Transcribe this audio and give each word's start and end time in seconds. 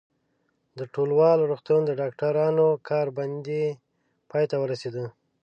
د 0.77 0.79
ټولوال 0.93 1.39
روغتون 1.49 1.81
د 1.85 1.91
ډاکټرانو 2.01 2.67
کار 2.89 3.07
بندي 3.17 3.65
پای 4.29 4.45
ته 4.51 4.55
ورسېده. 4.59 5.05